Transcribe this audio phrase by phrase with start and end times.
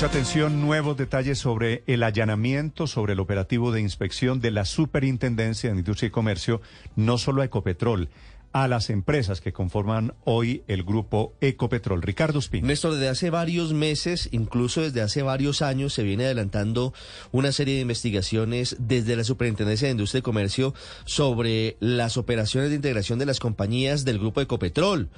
[0.00, 5.70] Mucha atención, nuevos detalles sobre el allanamiento, sobre el operativo de inspección de la Superintendencia
[5.70, 6.62] de Industria y Comercio,
[6.96, 8.08] no solo a Ecopetrol,
[8.54, 12.00] a las empresas que conforman hoy el grupo Ecopetrol.
[12.00, 12.66] Ricardo Espín.
[12.66, 16.94] Néstor, desde hace varios meses, incluso desde hace varios años, se viene adelantando
[17.30, 20.72] una serie de investigaciones desde la Superintendencia de Industria y Comercio
[21.04, 25.10] sobre las operaciones de integración de las compañías del grupo Ecopetrol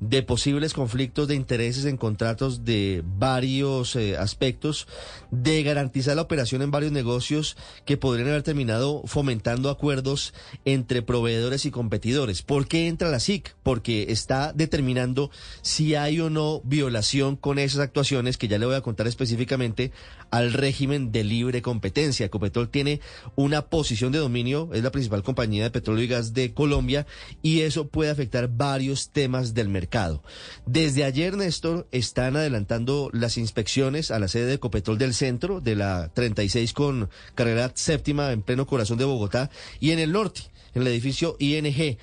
[0.00, 4.86] de posibles conflictos de intereses en contratos de varios eh, aspectos,
[5.30, 11.66] de garantizar la operación en varios negocios que podrían haber terminado fomentando acuerdos entre proveedores
[11.66, 12.42] y competidores.
[12.42, 13.56] ¿Por qué entra la SIC?
[13.62, 15.30] Porque está determinando
[15.62, 19.90] si hay o no violación con esas actuaciones, que ya le voy a contar específicamente,
[20.30, 22.26] al régimen de libre competencia.
[22.26, 23.00] Ecopetrol tiene
[23.34, 27.06] una posición de dominio, es la principal compañía de petróleo y gas de Colombia,
[27.42, 29.87] y eso puede afectar varios temas del mercado.
[30.66, 35.76] Desde ayer, Néstor, están adelantando las inspecciones a la sede de Ecopetrol del centro, de
[35.76, 40.42] la 36 con carrera séptima en pleno corazón de Bogotá, y en el norte,
[40.74, 41.98] en el edificio ING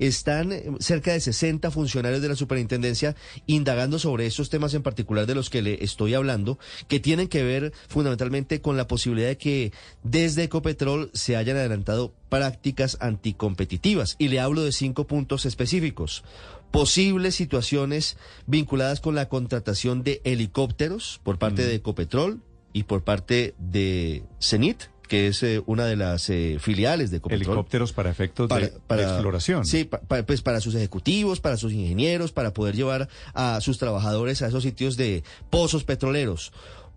[0.00, 3.14] están eh, cerca de 60 funcionarios de la superintendencia
[3.46, 7.44] indagando sobre esos temas en particular de los que le estoy hablando, que tienen que
[7.44, 14.16] ver fundamentalmente con la posibilidad de que desde Ecopetrol se hayan adelantado prácticas anticompetitivas.
[14.18, 16.24] Y le hablo de cinco puntos específicos.
[16.70, 22.40] Posibles situaciones vinculadas con la contratación de helicópteros por parte de Ecopetrol
[22.72, 27.42] y por parte de CENIT que es eh, una de las eh, filiales de Ecopetrol.
[27.42, 29.66] Helicópteros para efectos de, exploración.
[29.66, 29.90] Sí,
[30.26, 34.62] pues para sus ejecutivos, para sus ingenieros, para poder llevar a sus trabajadores a esos
[34.62, 36.52] sitios de pozos petroleros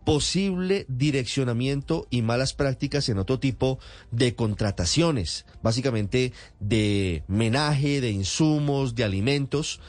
[0.05, 3.79] posible direccionamiento y malas prácticas en otro tipo
[4.11, 9.79] de contrataciones, básicamente de menaje, de insumos, de alimentos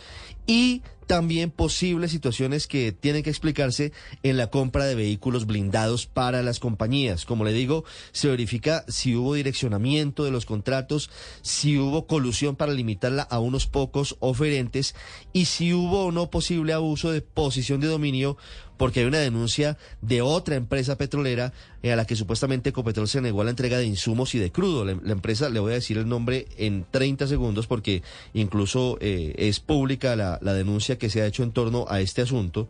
[0.47, 6.43] y también posibles situaciones que tienen que explicarse en la compra de vehículos blindados para
[6.43, 7.25] las compañías.
[7.25, 11.11] Como le digo, se verifica si hubo direccionamiento de los contratos,
[11.43, 14.95] si hubo colusión para limitarla a unos pocos oferentes
[15.33, 18.37] y si hubo o no posible abuso de posición de dominio
[18.77, 21.53] porque hay una denuncia de otra empresa petrolera
[21.83, 24.51] eh, a la que supuestamente Ecopetrol se negó a la entrega de insumos y de
[24.51, 24.85] crudo.
[24.85, 28.03] La, empresa, le voy a decir el nombre en 30 segundos porque
[28.33, 32.69] incluso eh, es pública la, denuncia que se ha hecho en torno a este asunto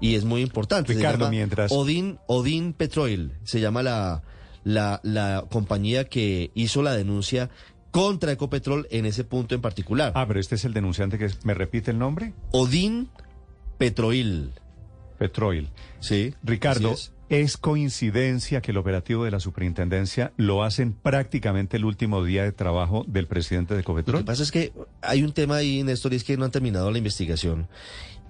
[0.00, 0.92] y es muy importante.
[0.92, 1.72] Ricardo, mientras...
[1.72, 4.22] Odin, Odin Petroil se llama la,
[4.64, 7.50] la, la compañía que hizo la denuncia
[7.92, 10.12] contra Ecopetrol en ese punto en particular.
[10.16, 12.32] Ah, pero este es el denunciante que me repite el nombre.
[12.50, 13.08] Odin
[13.78, 14.50] Petroil.
[15.18, 15.68] Petroil.
[16.00, 16.34] Sí.
[16.42, 16.94] Ricardo,
[17.28, 17.56] es.
[17.56, 23.04] coincidencia que el operativo de la superintendencia lo hacen prácticamente el último día de trabajo
[23.06, 24.20] del presidente de Ecopetrol?
[24.20, 26.50] Lo que pasa es que hay un tema ahí, Néstor, y es que no han
[26.50, 27.68] terminado la investigación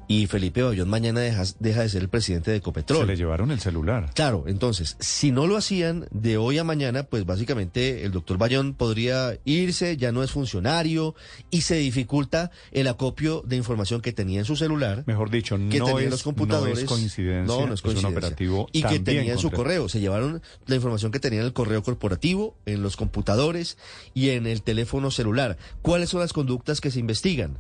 [0.08, 3.00] y Felipe Bayón mañana deja, deja, de ser el presidente de Ecopetrol.
[3.00, 4.10] Se le llevaron el celular.
[4.14, 8.74] Claro, entonces, si no lo hacían de hoy a mañana, pues básicamente el doctor Bayón
[8.74, 11.14] podría irse, ya no es funcionario
[11.50, 15.04] y se dificulta el acopio de información que tenía en su celular.
[15.06, 18.08] Mejor dicho, que no, tenía es, los computadores, no es coincidencia, no, no es, coincidencia.
[18.08, 19.88] un operativo y que tenía en su correo.
[19.88, 23.78] Se llevaron la información que tenía en el correo corporativo, en los computadores
[24.14, 25.56] y en el teléfono celular.
[25.80, 27.56] ¿Cuáles son las conductas que se investigan?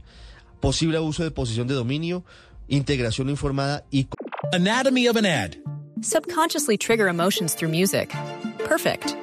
[0.62, 2.22] Posible abuso de posición de dominio,
[2.68, 4.06] integración informada y...
[4.52, 5.56] Anatomy of an ad.
[6.02, 8.14] Subconsciously trigger emotions through music.
[8.58, 9.16] Perfect.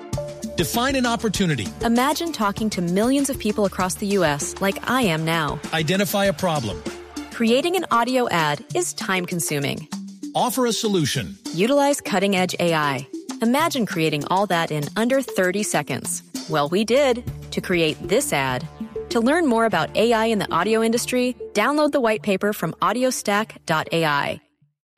[0.58, 1.66] Define an opportunity.
[1.86, 4.54] Imagine talking to millions of people across the U.S.
[4.60, 5.62] like I am now.
[5.72, 6.84] Identify a problem.
[7.32, 9.88] Creating an audio ad is time consuming.
[10.36, 11.38] Offer a solution.
[11.54, 13.08] Utilize cutting edge AI.
[13.42, 16.22] Imagine creating all that in under 30 seconds.
[16.50, 18.68] Well, we did to create this ad.
[19.10, 24.42] To learn more about AI in the audio industry, download the white paper from audiostack.ai.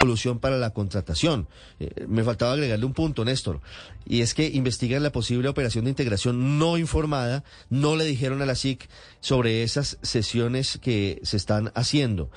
[0.01, 1.47] Solución para la contratación.
[1.79, 3.61] Eh, me faltaba agregarle un punto, Néstor,
[4.03, 7.45] y es que investigan la posible operación de integración no informada.
[7.69, 8.89] No le dijeron a la SIC
[9.21, 12.31] sobre esas sesiones que se están haciendo.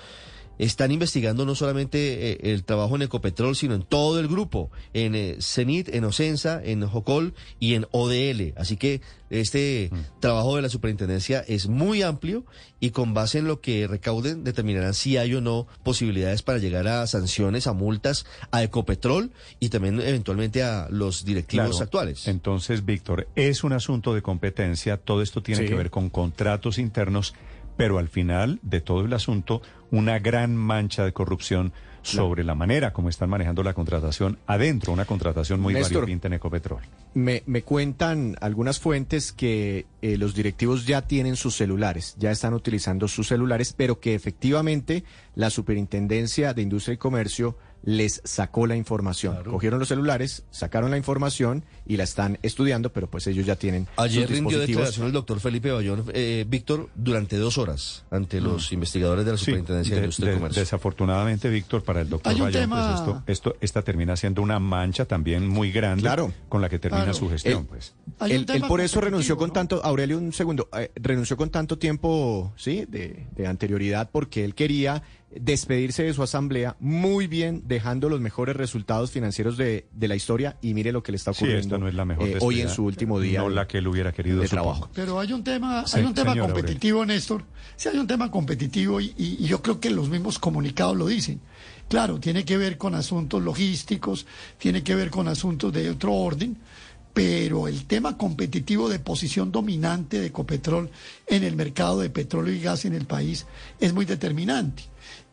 [0.59, 5.15] Están investigando no solamente eh, el trabajo en Ecopetrol, sino en todo el grupo, en
[5.15, 8.53] eh, CENIT, en OCENSA, en JOCOL y en ODL.
[8.57, 10.21] Así que este Mm.
[10.21, 12.45] trabajo de la superintendencia es muy amplio
[12.79, 16.87] y con base en lo que recauden determinarán si hay o no posibilidades para llegar
[16.87, 21.85] a sanciones, a multas, a Ecopetrol y también eventualmente a los directivos Claro.
[21.85, 22.29] actuales.
[22.29, 25.69] Entonces, Víctor, es un asunto de competencia, todo esto tiene Sí.
[25.69, 27.35] que ver con contratos internos,
[27.77, 31.73] pero al final de todo el asunto, una gran mancha de corrupción
[32.03, 36.03] sobre la manera como están manejando la contratación adentro, una contratación muy Néstor.
[36.03, 36.83] variopinta en Ecopetrol.
[37.15, 42.53] Me, me cuentan algunas fuentes que eh, los directivos ya tienen sus celulares, ya están
[42.53, 45.05] utilizando sus celulares, pero que efectivamente
[45.35, 47.57] la Superintendencia de Industria y Comercio
[47.87, 49.45] les sacó la información.
[49.45, 53.87] Cogieron los celulares, sacaron la información y la están estudiando, pero pues ellos ya tienen
[53.97, 58.73] Ayer sus rindió declaración el doctor Felipe Bayón, eh, Víctor, durante dos horas ante los
[58.73, 60.61] investigadores de la Sí, Superintendencia de, de- Industria y de- Comercio.
[60.61, 65.05] Desafortunadamente, Víctor, para el doctor Bayón, tema- pues esto, esto, esta termina siendo una mancha
[65.05, 66.33] también muy grande Claro.
[66.49, 67.19] con la que termina Claro.
[67.19, 67.67] su gestión.
[67.67, 67.95] Pues.
[68.19, 71.77] Hay un Él, por eso renunció con tanto, Aurelio, un segundo, eh, renunció con tanto
[71.79, 75.03] tiempo, sí, de, de anterioridad, porque él quería
[75.41, 80.57] despedirse de su asamblea muy bien, dejando los mejores resultados financieros de, de la historia,
[80.63, 82.61] y mire lo que le está Sí, ocurriendo esta no es la mejor eh, hoy
[82.61, 84.63] en su último día No de- la que él hubiera querido de supongo.
[84.73, 84.91] trabajo.
[84.95, 87.45] Pero hay un tema, Sí, hay un tema competitivo, Néstor.
[87.77, 91.07] Sí, hay un tema competitivo y, y- y yo creo que los mismos comunicados lo
[91.07, 91.41] dicen.
[91.89, 94.27] Claro, tiene que ver con asuntos logísticos,
[94.59, 96.57] tiene que ver con asuntos de otro orden,
[97.15, 100.91] pero el tema competitivo de posición dominante de Ecopetrol
[101.29, 103.47] en el mercado de petróleo y gas en el país
[103.81, 104.83] es muy determinante.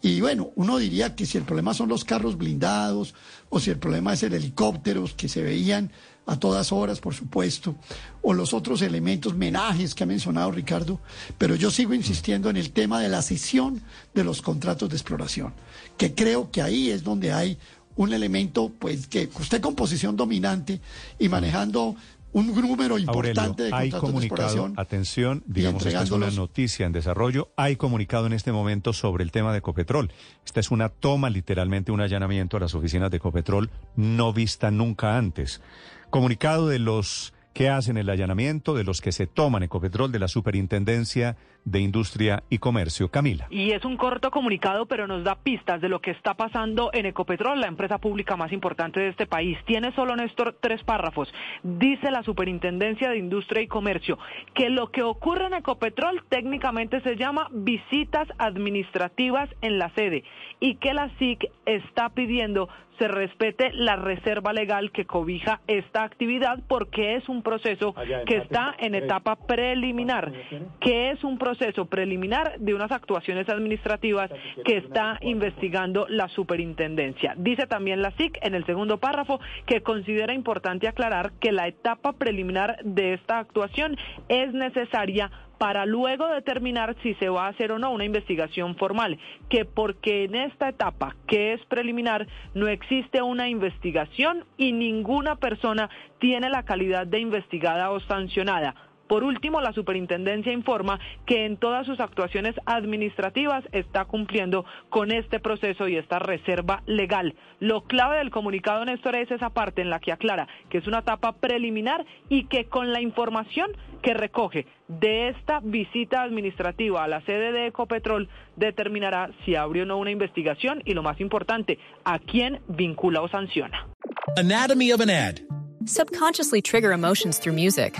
[0.03, 3.15] Y bueno, uno diría que si el problema son los carros blindados
[3.49, 5.91] o si el problema es el helicópteros que se veían
[6.27, 7.75] a todas horas, por supuesto,
[8.21, 10.99] o los otros elementos, menajes que ha mencionado Ricardo,
[11.37, 13.81] pero yo sigo insistiendo en el tema de la cesión
[14.13, 15.53] de los contratos de exploración,
[15.97, 17.57] que creo que ahí es donde hay
[17.95, 20.81] un elemento, pues, que usted con posición dominante
[21.19, 21.95] y manejando
[22.33, 26.93] un número Aurelio, importante de hay de comunicado, atención, digamos, esta es una noticia en
[26.93, 30.11] desarrollo, hay comunicado en este momento sobre el tema de Ecopetrol.
[30.45, 35.17] Esta es una toma, literalmente un allanamiento a las oficinas de Ecopetrol no vista nunca
[35.17, 35.61] antes.
[36.09, 40.29] Comunicado de los que hacen el allanamiento, de los que se toman Ecopetrol, de la
[40.29, 41.35] Superintendencia
[41.65, 43.09] de Industria y Comercio.
[43.09, 43.47] Camila.
[43.49, 47.05] Y es un corto comunicado, pero nos da pistas de lo que está pasando en
[47.05, 49.57] Ecopetrol, la empresa pública más importante de este país.
[49.65, 51.31] Tiene solo, Néstor, tres párrafos.
[51.63, 54.17] Dice la Superintendencia de Industria y Comercio
[54.53, 60.23] que lo que ocurre en Ecopetrol técnicamente se llama visitas administrativas en la sede
[60.59, 62.69] y que la SIC está pidiendo
[63.01, 67.95] se respete la reserva legal que cobija esta actividad porque es un proceso
[68.27, 70.31] que está en etapa preliminar,
[70.79, 74.31] que es un proceso preliminar de unas actuaciones administrativas
[74.63, 77.33] que está investigando la superintendencia.
[77.37, 82.13] Dice también la SIC en el segundo párrafo que considera importante aclarar que la etapa
[82.13, 83.97] preliminar de esta actuación
[84.29, 89.19] es necesaria para luego determinar si se va a hacer o no una investigación formal,
[89.49, 95.89] que porque en esta etapa, que es preliminar, no existe una investigación y ninguna persona
[96.19, 98.90] tiene la calidad de investigada o sancionada.
[99.11, 105.41] Por último, la superintendencia informa que en todas sus actuaciones administrativas está cumpliendo con este
[105.41, 107.35] proceso y esta reserva legal.
[107.59, 110.99] Lo clave del comunicado, Néstor, es esa parte en la que aclara que es una
[110.99, 113.71] etapa preliminar y que con la información
[114.01, 119.85] que recoge de esta visita administrativa a la sede de Ecopetrol determinará si abre o
[119.85, 123.89] no una investigación y, lo más importante, a quién vincula o sanciona.
[124.37, 125.41] Anatomy of an ad.
[125.85, 127.99] Subconsciously trigger emotions through music.